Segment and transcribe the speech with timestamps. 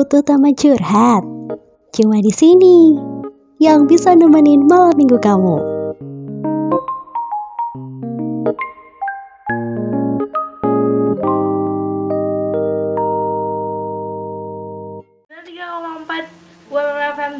[0.00, 1.20] butuh teman curhat?
[1.92, 2.96] Cuma di sini
[3.60, 5.60] yang bisa nemenin malam minggu kamu.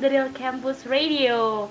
[0.01, 1.69] Real Campus Radio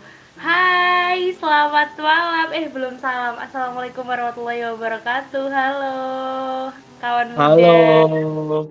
[2.00, 5.98] malam Eh, belum salam Assalamualaikum warahmatullahi wabarakatuh Halo,
[7.04, 7.80] kawan muda Halo,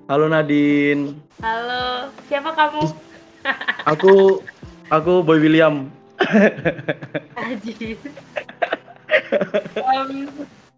[0.08, 1.12] halo Nadine.
[1.38, 2.82] Halo, siapa kamu?
[3.92, 4.42] Aku,
[4.88, 5.92] aku Boy William.
[7.38, 8.00] Ajis
[9.78, 10.28] Em,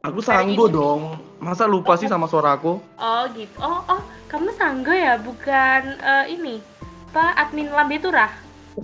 [0.00, 1.18] Aku sanggo dong.
[1.40, 2.78] Masa lupa sih sama suara aku?
[2.98, 5.16] Oh gitu, oh, oh kamu Sanggo ya?
[5.18, 6.60] Bukan eh, ini
[7.10, 8.30] Apa, admin Lambe Turah?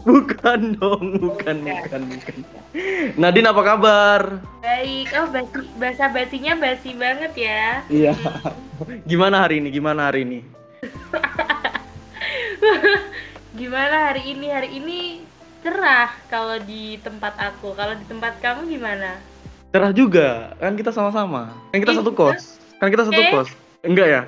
[0.04, 2.36] Bukan dong, bukan, bukan, bukan.
[3.16, 4.20] Nadine apa kabar?
[4.60, 8.12] Baik, oh basi, bahasa basinya basi banget ya Iya.
[9.08, 9.68] Gimana hari ini?
[9.72, 10.38] Gimana hari ini?
[13.56, 14.46] Gimana hari ini?
[14.52, 14.98] Hari ini
[15.64, 17.72] cerah kalau di tempat aku.
[17.72, 19.16] Kalau di tempat kamu gimana?
[19.72, 21.48] Cerah juga, kan kita sama-sama.
[21.72, 22.60] Kan kita Eh, satu kos.
[22.76, 23.32] Kan kita satu eh.
[23.32, 23.48] kos.
[23.80, 24.20] Enggak ya?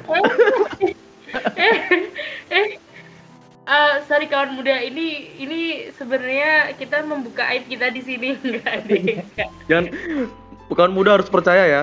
[1.58, 1.76] eh, eh,
[2.48, 2.66] eh,
[4.02, 5.60] sorry kawan muda, ini ini
[5.92, 9.20] sebenarnya kita membuka aib kita di sini enggak deh.
[9.20, 9.84] Enggak, Jangan,
[10.66, 11.82] bukan muda harus percaya ya.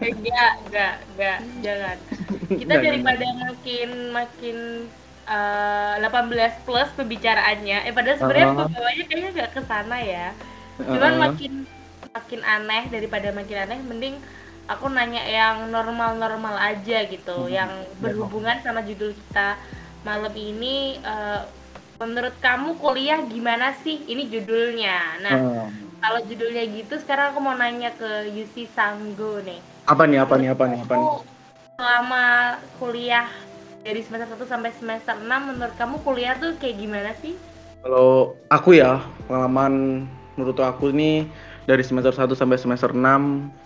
[0.00, 1.96] enggak, enggak, enggak, jangan.
[2.46, 4.56] Kita Enggak, daripada makin makin
[5.26, 8.56] eh, 18 plus pembicaraannya, eh padahal sebenarnya Ah.
[8.62, 10.26] pembawanya kayaknya nggak ke sana ya.
[10.74, 11.22] cuman Uh-uh.
[11.30, 11.52] makin
[12.10, 14.16] makin aneh daripada makin aneh mending
[14.66, 19.54] aku nanya yang normal-normal aja gitu yang berhubungan sama judul kita
[20.04, 21.40] malam ini eh,
[21.96, 25.66] menurut kamu kuliah gimana sih ini judulnya nah Uh.
[25.98, 30.20] kalau judulnya gitu sekarang aku mau nanya ke Yusi Sanggo nih Apa nih?
[30.24, 30.48] Apa nih?
[30.52, 30.80] Apa nih?
[30.80, 31.08] Apa nih?
[31.76, 32.24] Selama
[32.76, 33.28] kuliah
[33.84, 37.36] dari semester 1 sampai semester 6 menurut kamu kuliah tuh kayak gimana sih?
[37.84, 40.04] Kalau aku ya, pengalaman
[40.36, 41.28] menurut aku ini
[41.68, 42.96] dari semester 1 sampai semester 6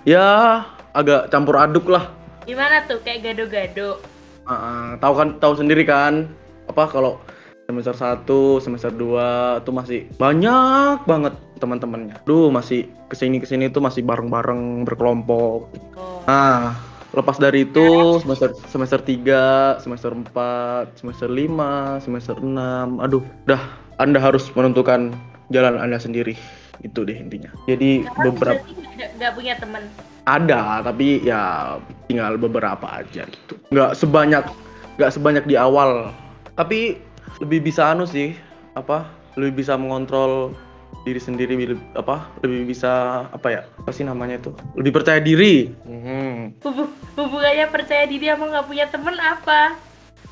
[0.03, 2.11] ya agak campur aduk lah.
[2.43, 4.03] Gimana tuh kayak gado-gado?
[4.49, 6.25] Ah, tahu kan tahu sendiri kan
[6.73, 7.21] apa kalau
[7.69, 12.17] semester 1, semester 2 tuh masih banyak banget teman-temannya.
[12.25, 15.69] Duh, masih ke sini ke sini tuh masih bareng-bareng berkelompok.
[16.01, 16.25] Oh.
[16.25, 16.73] Nah,
[17.13, 23.05] lepas dari itu semester semester 3, semester 4, semester 5, semester 6.
[23.05, 23.61] Aduh, dah
[24.01, 25.13] Anda harus menentukan
[25.53, 26.41] jalan Anda sendiri.
[26.81, 27.53] Itu deh intinya.
[27.69, 28.65] Jadi Karena beberapa
[28.97, 29.85] nggak punya temen
[30.29, 33.55] ada, tapi ya tinggal beberapa aja gitu.
[33.73, 34.45] Nggak sebanyak
[35.01, 36.13] nggak sebanyak di awal.
[36.53, 37.01] Tapi
[37.41, 38.37] lebih bisa anu sih,
[38.75, 39.09] apa?
[39.39, 40.53] Lebih bisa mengontrol
[41.07, 45.73] diri sendiri lebih- apa lebih bisa apa ya apa sih namanya itu lebih percaya diri
[45.87, 46.61] Mhm.
[46.61, 49.79] Hubung, hubungannya percaya diri sama nggak punya temen apa?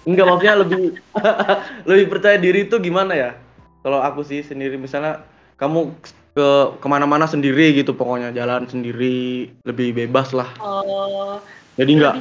[0.05, 0.85] Enggak maksudnya lebih
[1.89, 3.31] lebih percaya diri itu gimana ya?
[3.81, 5.23] Kalau aku sih sendiri misalnya
[5.57, 5.95] kamu
[6.37, 10.53] ke ke mana-mana sendiri gitu pokoknya jalan sendiri lebih bebas lah.
[10.61, 11.41] Oh,
[11.81, 12.21] Jadi enggak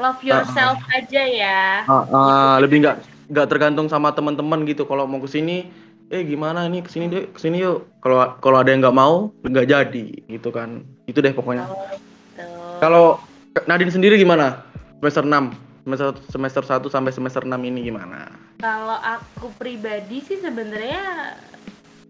[0.00, 1.84] love yourself aja ya.
[1.84, 4.88] ah, ah, lebih enggak enggak tergantung sama teman-teman gitu.
[4.88, 5.68] Kalau mau ke sini
[6.08, 7.84] eh gimana nih ke sini deh ke sini yuk.
[8.00, 10.80] Kalau kalau ada yang nggak mau nggak jadi gitu kan.
[11.04, 11.68] Itu deh pokoknya.
[11.68, 12.80] Tuh.
[12.80, 13.20] Kalau
[13.68, 14.64] Nadine sendiri gimana?
[15.04, 15.52] Semester 6
[15.84, 18.32] semester semester 1 sampai semester 6 ini gimana?
[18.62, 21.36] Kalau aku pribadi sih sebenarnya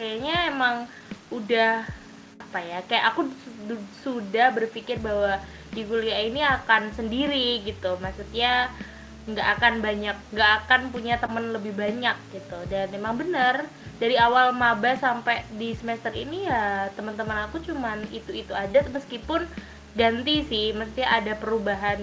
[0.03, 0.91] kayaknya emang
[1.31, 1.87] udah
[2.43, 5.39] apa ya kayak aku su- sudah berpikir bahwa
[5.71, 7.95] di kuliah ini akan sendiri gitu.
[8.03, 8.67] Maksudnya
[9.23, 12.59] nggak akan banyak nggak akan punya temen lebih banyak gitu.
[12.67, 13.63] Dan emang bener
[14.03, 19.47] dari awal maba sampai di semester ini ya teman-teman aku cuman itu itu aja meskipun
[19.95, 20.75] ganti sih.
[20.75, 22.03] Maksudnya ada perubahan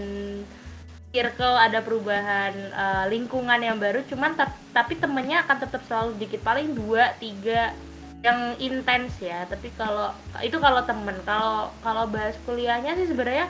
[1.12, 6.42] circle ada perubahan eh, lingkungan yang baru cuman tap- tapi temennya akan tetap selalu dikit.
[6.42, 7.76] Paling dua tiga
[8.20, 10.12] yang intens ya tapi kalau
[10.44, 13.48] itu kalau temen kalau kalau bahas kuliahnya sih sebenarnya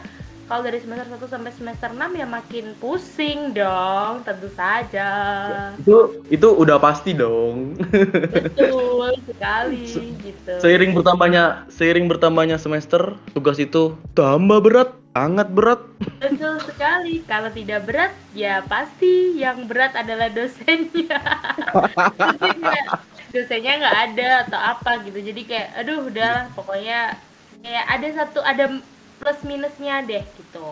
[0.50, 5.10] kalau dari semester 1 sampai semester 6 ya makin pusing dong tentu saja
[5.78, 7.78] Itu itu udah pasti dong.
[8.34, 9.86] betul sekali
[10.26, 15.82] gitu seiring bertambahnya seiring bertambahnya semester tugas itu tambah berat, sangat berat.
[16.18, 21.22] betul sekali kalau tidak berat ya pasti yang berat adalah dosennya
[23.30, 25.20] dosennya nggak ada atau apa gitu.
[25.20, 27.16] Jadi kayak aduh udahlah pokoknya
[27.62, 28.66] kayak ada satu ada
[29.20, 30.66] plus minusnya deh gitu.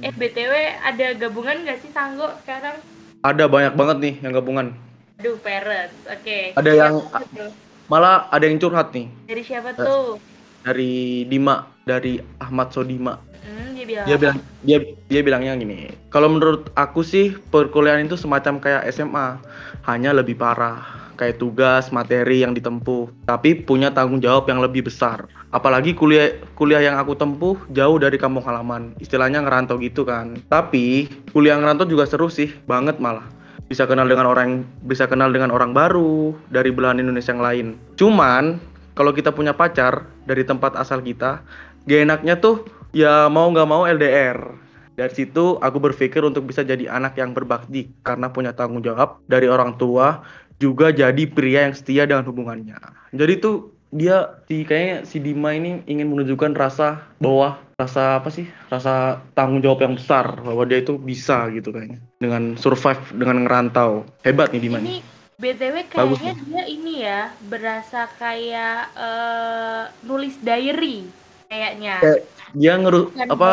[0.00, 2.76] Eh btw ada gabungan nggak sih sanggo sekarang?
[3.20, 4.68] Ada banyak banget nih yang gabungan.
[5.16, 5.96] aduh peres.
[6.06, 6.52] Oke.
[6.52, 6.96] Ada Siapa yang-
[7.32, 7.50] tuh?
[7.86, 9.08] Malah ada yang curhat nih.
[9.24, 10.20] Dari siapa tuh?
[10.60, 13.14] dari Dima, dari Ahmad Sodima.
[13.46, 15.78] hmm, di bilang dia bilang dia dia bilangnya gini
[16.10, 19.38] kalau menurut aku sih perkuliahan itu semacam kayak SMA
[19.86, 25.26] hanya lebih parah kayak tugas materi yang ditempuh tapi punya tanggung jawab yang lebih besar.
[25.50, 30.36] Apalagi kuliah kuliah yang aku tempuh jauh dari kampung halaman istilahnya ngerantau gitu kan.
[30.52, 33.24] Tapi kuliah ngerantau juga seru sih banget malah.
[33.66, 37.66] Bisa kenal dengan orang bisa kenal dengan orang baru dari belahan Indonesia yang lain.
[37.98, 38.62] Cuman
[38.94, 41.44] kalau kita punya pacar dari tempat asal kita
[41.86, 42.66] gak enaknya tuh
[42.96, 44.66] ya mau nggak mau LDR
[44.96, 49.44] dari situ aku berpikir untuk bisa jadi anak yang berbakti karena punya tanggung jawab dari
[49.44, 50.24] orang tua
[50.56, 52.76] juga jadi pria yang setia dengan hubungannya.
[53.12, 58.48] Jadi tuh dia si kayaknya si Dima ini ingin menunjukkan rasa bahwa rasa apa sih?
[58.72, 62.00] Rasa tanggung jawab yang besar bahwa dia itu bisa gitu kayaknya.
[62.18, 64.08] Dengan survive dengan ngerantau.
[64.24, 65.00] Hebat nih Dima ini.
[65.00, 65.02] Nih
[65.36, 71.04] btw Bagus kayaknya dia ini ya berasa kayak eh, nulis diary
[71.52, 72.00] kayaknya.
[72.00, 72.20] Kayak
[72.56, 73.50] dia ngeru Bukan apa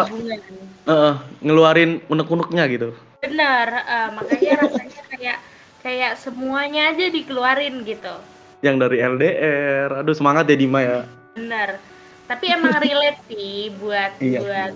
[0.87, 1.13] eh,
[1.43, 2.89] ngeluarin unek-uneknya gitu.
[3.19, 5.37] Benar eh, makanya rasanya kayak
[5.83, 8.15] kayak semuanya aja dikeluarin gitu.
[8.63, 11.03] Yang dari LDR aduh semangat ya Dima ya.
[11.35, 11.93] Benar
[12.27, 14.39] tapi emang relate sih buat Iya.
[14.39, 14.73] buat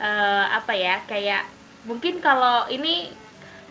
[0.00, 1.42] eh, apa ya kayak
[1.84, 3.10] mungkin kalau ini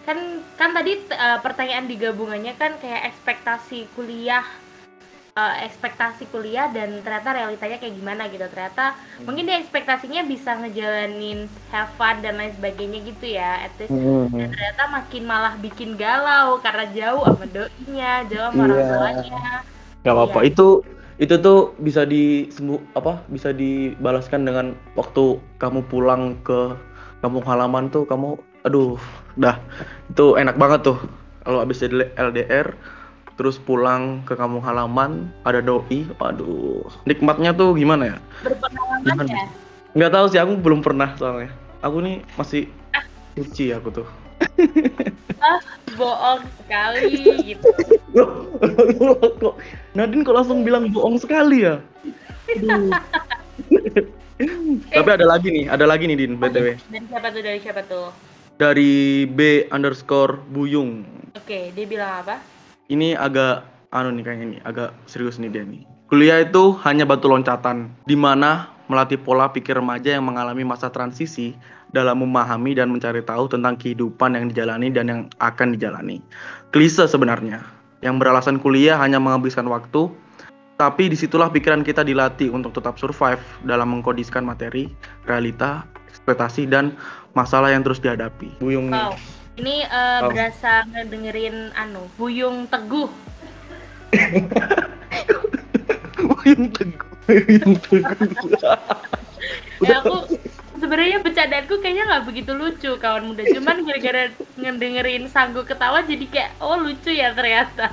[0.03, 4.43] kan kan tadi eh, pertanyaan di gabungannya kan kayak ekspektasi kuliah
[5.31, 8.45] eh, ekspektasi kuliah dan ternyata realitanya kayak gimana gitu.
[8.47, 13.93] Ternyata mungkin dia ekspektasinya bisa ngejalanin have fun dan lain sebagainya gitu ya at least.
[13.93, 18.89] Dan ternyata makin malah bikin galau karena jauh sama doinya jauh sama orang Iya.
[18.89, 19.51] tuanya.
[19.99, 20.39] Nggak apa-apa.
[20.41, 20.49] Iya.
[20.49, 20.67] itu
[21.19, 24.65] itu tuh bisa disembuh apa bisa dibalaskan dengan
[24.95, 26.71] waktu kamu pulang ke
[27.19, 28.95] kampung halaman tuh kamu aduh
[29.35, 29.59] dah.
[30.07, 30.97] Itu enak banget tuh
[31.43, 32.71] kalau habis dari LDR
[33.39, 36.03] terus pulang ke kampung halaman ada doi.
[36.19, 38.17] Aduh nikmatnya tuh gimana ya?
[38.43, 39.31] Berpengalaman Gimana?
[39.31, 39.47] ya?
[39.95, 41.55] Nggak tahu sih aku belum pernah soalnya.
[41.79, 42.67] Aku nih masih
[43.39, 44.07] suci aku tuh.
[45.99, 47.71] Bohong sekali gitu.
[49.39, 49.55] Kok
[49.95, 51.79] Nadine kok langsung bilang bohong sekali ya?
[54.91, 57.41] Tapi ada lagi nih ada lagi nih Din btw dari siapa tuh?
[57.43, 58.07] Dari siapa tuh?
[58.59, 61.07] Dari B underscore Buyung.
[61.35, 62.58] Oke dia bilang apa
[62.89, 67.29] ini agak anu nih kayaknya nih agak serius nih dia nih kuliah itu hanya batu
[67.29, 71.53] loncatan di mana melatih pola pikir remaja yang mengalami masa transisi
[71.93, 76.21] dalam memahami dan mencari tahu tentang kehidupan yang dijalani dan yang akan dijalani.
[76.73, 77.61] Klise sebenarnya,
[78.01, 80.09] yang beralasan kuliah hanya menghabiskan waktu,
[80.81, 84.89] tapi di situlah pikiran kita dilatih untuk tetap survive dalam mengkondisikan materi,
[85.29, 86.97] realita, ekspektasi, dan
[87.37, 88.49] masalah yang terus dihadapi.
[88.57, 89.38] Buyung nih.
[89.59, 90.31] Ini eh, Oh.
[90.31, 93.11] berasa ngedengerin anu Buyung Teguh
[96.19, 97.09] Buyung teguh.
[97.27, 98.03] Buyung teguh.
[99.87, 100.27] ya aku
[100.75, 106.51] sebenarnya bercandaanku kayaknya nggak begitu lucu kawan muda cuman gara-gara ngedengerin sanggup ketawa jadi kayak
[106.59, 107.91] oh lucu ya ternyata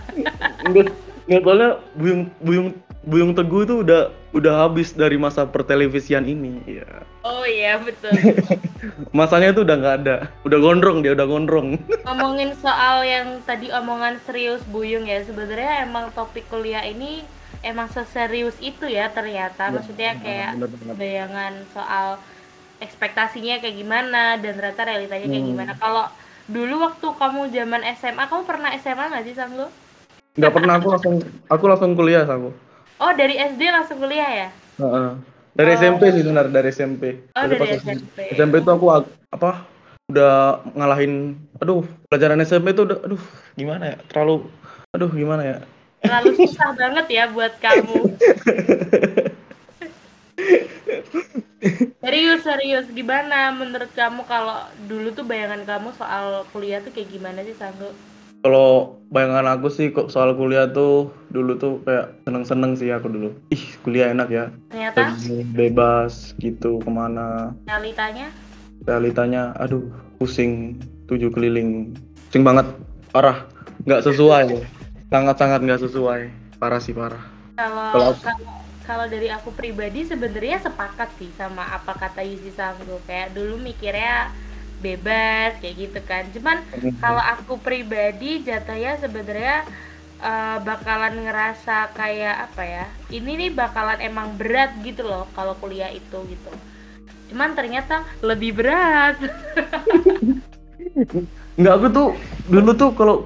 [0.67, 0.91] Enggak,
[1.29, 2.69] enggak soalnya Buyung Buyung
[3.07, 6.59] Buyung Teguh itu udah udah habis dari masa pertelevisian ini.
[6.67, 7.07] Ya.
[7.27, 8.15] Oh iya betul
[9.17, 10.17] Masanya itu udah nggak ada.
[10.47, 11.75] Udah gondrong dia, udah gondrong.
[12.07, 17.25] ngomongin soal yang tadi omongan serius Buyung ya sebenarnya emang topik kuliah ini
[17.65, 22.21] emang seserius itu ya ternyata maksudnya kayak Bener bayangan soal
[22.79, 25.51] ekspektasinya kayak gimana dan ternyata realitanya kayak Hmm.
[25.57, 26.05] gimana kalau
[26.47, 29.67] dulu waktu kamu zaman SMA kamu pernah SMA nggak sih Sanggu?
[30.37, 31.15] Nggak pernah aku langsung
[31.49, 32.53] aku langsung kuliah aku.
[32.97, 34.49] Oh dari SD langsung kuliah ya?
[34.79, 35.36] Heeh.
[35.57, 35.79] Dari Oh.
[35.81, 37.03] SMP sih benar, dari SMP.
[37.33, 38.19] Oh dari pas SMP.
[38.37, 38.87] SMP itu aku
[39.33, 39.65] apa?
[40.13, 41.83] Udah ngalahin aduh,
[42.13, 43.23] pelajaran SMP itu udah aduh,
[43.57, 43.97] gimana ya?
[44.13, 44.45] Terlalu
[44.93, 45.57] aduh, gimana ya?
[46.05, 48.01] Terlalu susah banget ya buat kamu.
[52.05, 57.43] serius serius gimana menurut kamu kalau dulu tuh bayangan kamu soal kuliah tuh kayak gimana
[57.43, 57.91] sih Sanggu?
[58.41, 63.29] Kalau bayangan aku sih kok soal kuliah tuh dulu tuh kayak seneng-seneng sih aku dulu.
[63.51, 64.45] Ih, kuliah enak ya.
[64.71, 67.55] Ternyata Lagi bebas gitu ke mana.
[67.67, 68.31] realitanya
[68.87, 69.83] Realitanya, aduh,
[70.21, 70.79] pusing
[71.11, 71.97] tujuh keliling.
[72.29, 72.67] Pusing banget,
[73.11, 73.49] parah.
[73.83, 74.63] Nggak sesuai.
[75.11, 76.21] Sangat-sangat nggak sesuai.
[76.59, 77.23] Parah sih parah.
[77.57, 78.13] kalau
[78.87, 84.31] Kalau- dari aku pribadi sebenarnya sepakat sih sama apa kata Yusi Sanggu kayak dulu mikirnya
[84.81, 86.25] bebas kayak gitu kan.
[86.33, 86.61] Cuman
[87.01, 89.65] kalau aku pribadi jatuhnya sebenarnya
[90.21, 95.89] eh, bakalan ngerasa kayak apa ya ini nih bakalan emang berat gitu loh kalau kuliah
[95.93, 96.51] itu gitu.
[97.33, 99.19] Cuman ternyata lebih berat.
[101.59, 102.09] Nggak aku tuh
[102.49, 103.17] dulu tuh kalau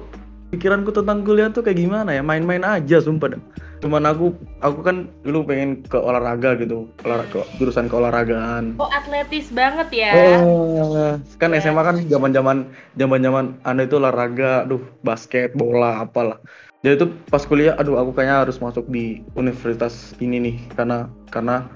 [0.51, 3.41] pikiranku tentang kuliah tuh kayak gimana ya main-main aja sumpah dah.
[3.81, 9.89] Cuman aku aku kan dulu pengen ke olahraga gitu olahraga jurusan keolahragaan Oh atletis banget
[10.05, 10.11] ya.
[10.13, 16.37] Oh, kan SMA kan zaman-zaman zaman-zaman anu itu olahraga, aduh basket, bola, apalah.
[16.81, 21.69] Jadi itu pas kuliah, aduh aku kayaknya harus masuk di universitas ini nih karena karena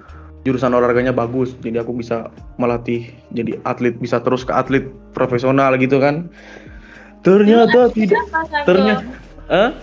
[0.45, 2.29] jurusan olahraganya bagus, jadi aku bisa
[2.61, 6.29] melatih jadi atlet, bisa terus ke atlet profesional gitu kan.
[7.25, 8.21] Ternyata tidak,
[8.65, 9.09] ternyata,
[9.49, 9.73] Hah?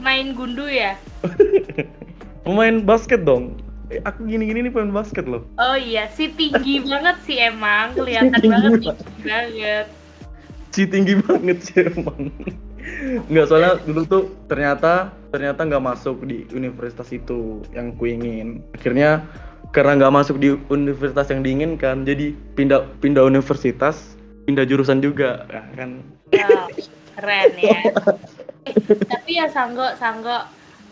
[0.00, 0.96] main gundu ya?
[2.44, 3.60] Pemain basket dong.
[3.90, 5.42] Eh, aku gini-gini nih pemain basket loh.
[5.58, 9.86] Oh iya, si tinggi banget sih emang, kelihatan banget tinggi banget.
[10.70, 12.30] Ci tinggi banget sih emang.
[13.26, 18.62] Nggak soalnya dulu tuh ternyata ternyata nggak masuk di universitas itu yang kuingin.
[18.78, 19.26] Akhirnya
[19.74, 24.14] karena nggak masuk di universitas yang diinginkan, jadi pindah pindah universitas,
[24.46, 26.02] pindah jurusan juga, ya kan?
[26.30, 26.70] Wow,
[27.18, 27.80] keren ya.
[28.68, 28.76] Eh,
[29.08, 30.44] tapi ya Sanggo, Sanggo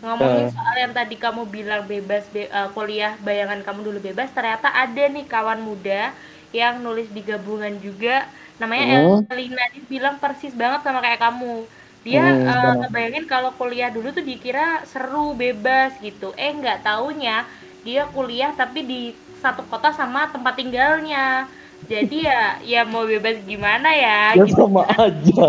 [0.03, 0.53] ngomongin Eh.
[0.55, 5.03] soal yang tadi kamu bilang bebas be- eh, kuliah, bayangan kamu dulu bebas, ternyata ada
[5.15, 6.15] nih kawan muda
[6.59, 8.25] yang nulis di gabungan juga,
[8.59, 9.21] namanya Oh.
[9.31, 11.67] Elina, dia bilang persis banget sama kayak kamu.
[12.05, 12.75] Dia eh, sama.
[12.79, 16.31] ngebayangin kalau kuliah dulu tuh dikira seru, bebas gitu.
[16.39, 17.45] Eh nggak taunya
[17.85, 18.99] dia kuliah tapi di
[19.43, 21.47] satu kota sama tempat tinggalnya.
[21.91, 25.43] Jadi ya ya mau bebas gimana ya Ya gitu sama aja.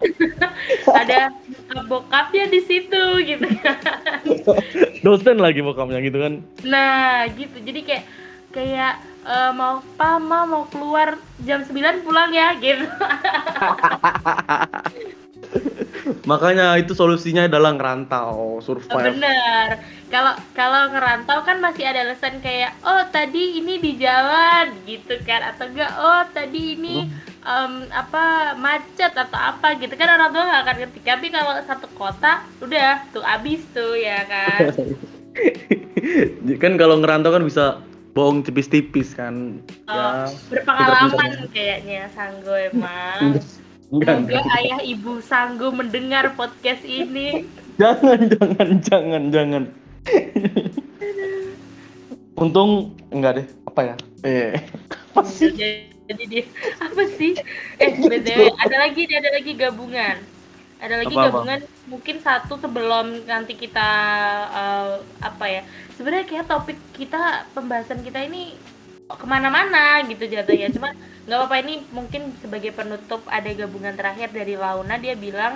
[1.00, 1.18] ada
[1.86, 3.46] bokapnya di situ gitu
[5.04, 6.44] Dosen lagi bokamnya gitu kan.
[6.66, 7.56] nah gitu.
[7.62, 8.04] Jadi kayak
[8.52, 12.84] kayak eh, mau pa ma mau keluar jam 9 pulang ya gitu.
[16.30, 19.14] Makanya itu solusinya adalah ngerantau, survive.
[19.14, 19.82] bener.
[20.10, 25.54] Kalau kalau ngerantau kan masih ada alasan kayak oh tadi ini di jalan gitu kan.
[25.54, 27.08] Atau enggak oh tadi ini
[27.40, 31.86] em, apa macet atau apa gitu kan orang tua nggak akan ngerti tapi kalau satu
[31.96, 34.70] kota udah tuh abis tuh ya kan
[36.62, 37.80] kan kalau ngerantau kan bisa
[38.10, 39.62] bohong tipis-tipis kan.
[39.86, 40.26] Oh, ya.
[40.50, 43.38] berpengalaman kayaknya Sanggo emang.
[43.90, 47.46] Enggak, Semoga ayah ibu Sanggo mendengar podcast ini.
[47.78, 49.62] Jangan, jangan, jangan, jangan.
[52.38, 53.46] Untung enggak deh.
[53.66, 53.94] Apa ya?
[54.22, 54.54] Eh,
[55.14, 55.50] apa sih?
[56.10, 56.42] Jadi dia
[56.84, 57.32] apa sih?
[57.78, 60.16] Eh, btw ada lagi ada lagi gabungan.
[60.80, 61.26] Ada lagi Apa-apa?
[61.30, 63.88] gabungan mungkin satu sebelum nanti kita
[64.50, 65.62] eh, apa ya?
[65.94, 68.58] Sebenarnya kayak topik kita pembahasan kita ini
[69.06, 70.70] ke mana-mana gitu jatuhnya.
[70.70, 75.54] Cuman nggak apa-apa ini mungkin sebagai penutup ada gabungan terakhir dari Launa dia bilang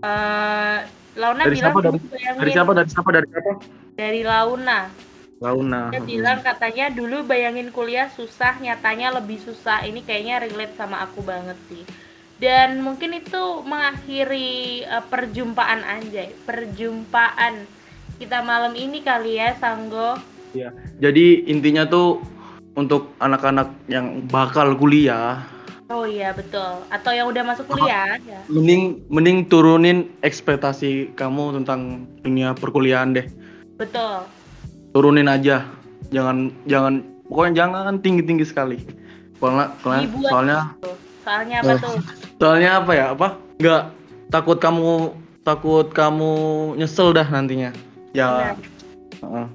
[0.00, 0.78] eh
[1.12, 1.80] Launa Dari bilang siapa?
[1.84, 2.72] Dari- bayangin- Dari siapa?
[2.72, 3.10] Dari siapa?
[3.12, 3.52] Dari siapa?
[3.92, 4.78] dari Launa
[5.42, 5.90] Launa.
[5.90, 9.82] dia bilang katanya dulu bayangin kuliah susah nyatanya lebih susah.
[9.82, 11.82] Ini kayaknya relate sama aku banget sih.
[12.38, 17.66] Dan mungkin itu mengakhiri eh, perjumpaan anjay perjumpaan
[18.22, 20.14] kita malam ini kali ya Sanggo.
[20.54, 20.70] Iya.
[21.02, 22.22] Jadi intinya tuh
[22.78, 25.44] untuk anak-anak yang bakal kuliah,
[25.92, 26.80] oh iya betul.
[26.88, 33.26] Atau yang udah masuk kuliah ya mending mending turunin ekspektasi kamu tentang dunia perkuliahan deh.
[33.76, 34.24] betul
[34.92, 35.64] Turunin aja.
[36.08, 38.76] Jangan jangan pokoknya jangan tinggi-tinggi sekali.
[39.40, 40.58] Soalnya soalnya, soalnya
[41.24, 41.78] soalnya apa Eh.
[41.80, 41.96] tuh
[42.38, 43.06] soalnya apa ya?
[43.12, 43.28] Apa?
[43.56, 43.82] Nggak
[44.28, 44.90] takut kamu
[45.42, 46.32] takut kamu
[46.76, 47.72] nyesel dah nantinya.
[48.12, 48.54] Ya.
[49.18, 49.46] Heeh.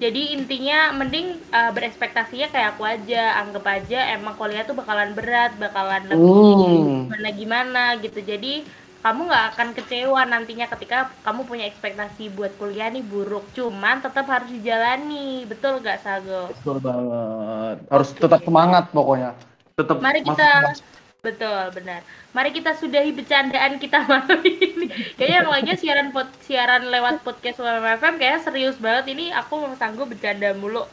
[0.00, 5.52] jadi intinya mending eh, berekspektasinya kayak aku aja anggap aja emang kuliah tuh bakalan berat
[5.60, 7.04] bakalan lebih Hmm.
[7.04, 8.64] gimana gimana gitu jadi
[9.00, 13.48] kamu nggak akan kecewa nantinya ketika kamu punya ekspektasi buat kuliah nih buruk.
[13.56, 15.48] Cuman tetap harus dijalani.
[15.48, 16.52] Betul gak Sago?
[16.52, 17.76] Betul banget.
[17.88, 19.32] Harus tetap semangat pokoknya.
[19.80, 20.80] Tetap mari masuk kita kelas.
[21.20, 22.00] betul benar.
[22.36, 24.86] Mari kita sudahi bercandaan kita malam ini.
[25.16, 29.16] Kayaknya emang aja siaran pod, siaran lewat podcast UMFM kayaknya serius banget.
[29.16, 30.84] Ini aku sanggup bercanda mulu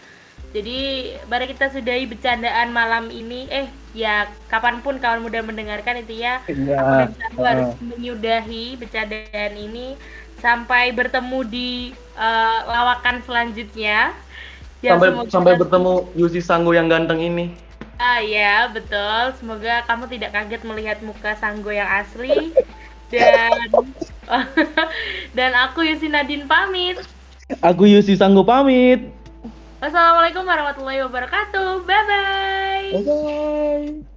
[0.58, 0.78] jadi
[1.26, 7.14] mari kita sudahi bercandaan malam ini eh ya kapan pun kawan muda mendengarkan intinya Iya.
[7.14, 9.94] dan aku harus menyudahi bercandaan ini
[10.38, 11.70] sampai bertemu di
[12.14, 14.18] eh, lawakan selanjutnya.
[14.78, 17.54] Ya, sampai semoga- sampai bertemu Yusi Sanggo yang ganteng ini.
[17.98, 19.34] Ah ya betul.
[19.38, 22.54] Semoga kamu tidak kaget melihat muka Sanggo yang asli
[23.10, 23.74] dan
[25.38, 27.02] dan aku Yusi Nadine pamit.
[27.66, 29.17] Aku Yusi Sanggo pamit.
[29.82, 31.86] Wassalamualaikum warahmatullahi wabarakatuh.
[31.86, 32.92] Bye bye.
[33.06, 34.17] Bye.